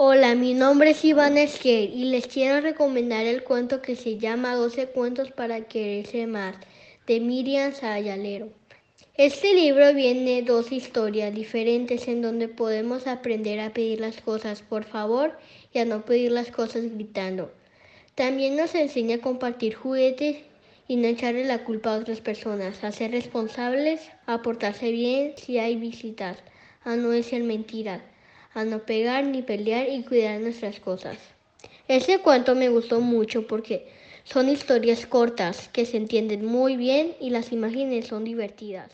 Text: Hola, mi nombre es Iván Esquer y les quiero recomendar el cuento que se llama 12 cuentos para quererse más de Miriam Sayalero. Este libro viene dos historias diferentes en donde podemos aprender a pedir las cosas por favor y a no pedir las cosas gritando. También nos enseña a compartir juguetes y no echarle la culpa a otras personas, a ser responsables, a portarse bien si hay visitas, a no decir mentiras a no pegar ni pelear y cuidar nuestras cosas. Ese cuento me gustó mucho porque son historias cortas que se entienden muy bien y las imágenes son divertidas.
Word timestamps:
Hola, 0.00 0.36
mi 0.36 0.54
nombre 0.54 0.90
es 0.90 1.04
Iván 1.04 1.36
Esquer 1.36 1.90
y 1.90 2.04
les 2.04 2.28
quiero 2.28 2.60
recomendar 2.60 3.26
el 3.26 3.42
cuento 3.42 3.82
que 3.82 3.96
se 3.96 4.16
llama 4.16 4.54
12 4.54 4.90
cuentos 4.90 5.32
para 5.32 5.62
quererse 5.62 6.28
más 6.28 6.54
de 7.08 7.18
Miriam 7.18 7.72
Sayalero. 7.74 8.48
Este 9.14 9.52
libro 9.54 9.92
viene 9.92 10.42
dos 10.42 10.70
historias 10.70 11.34
diferentes 11.34 12.06
en 12.06 12.22
donde 12.22 12.46
podemos 12.46 13.08
aprender 13.08 13.58
a 13.58 13.72
pedir 13.72 13.98
las 13.98 14.20
cosas 14.20 14.62
por 14.62 14.84
favor 14.84 15.36
y 15.72 15.80
a 15.80 15.84
no 15.84 16.04
pedir 16.04 16.30
las 16.30 16.52
cosas 16.52 16.84
gritando. 16.84 17.50
También 18.14 18.54
nos 18.54 18.76
enseña 18.76 19.16
a 19.16 19.20
compartir 19.20 19.74
juguetes 19.74 20.36
y 20.86 20.94
no 20.94 21.08
echarle 21.08 21.44
la 21.44 21.64
culpa 21.64 21.92
a 21.92 21.98
otras 21.98 22.20
personas, 22.20 22.84
a 22.84 22.92
ser 22.92 23.10
responsables, 23.10 24.00
a 24.26 24.42
portarse 24.42 24.92
bien 24.92 25.34
si 25.36 25.58
hay 25.58 25.74
visitas, 25.74 26.38
a 26.84 26.94
no 26.94 27.10
decir 27.10 27.42
mentiras 27.42 28.00
a 28.54 28.64
no 28.64 28.80
pegar 28.80 29.24
ni 29.24 29.42
pelear 29.42 29.88
y 29.88 30.02
cuidar 30.02 30.40
nuestras 30.40 30.80
cosas. 30.80 31.18
Ese 31.88 32.20
cuento 32.20 32.54
me 32.54 32.68
gustó 32.68 33.00
mucho 33.00 33.46
porque 33.46 33.88
son 34.24 34.48
historias 34.48 35.06
cortas 35.06 35.68
que 35.68 35.86
se 35.86 35.96
entienden 35.96 36.44
muy 36.44 36.76
bien 36.76 37.14
y 37.20 37.30
las 37.30 37.52
imágenes 37.52 38.06
son 38.06 38.24
divertidas. 38.24 38.92